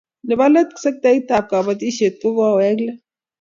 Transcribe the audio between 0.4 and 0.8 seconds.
let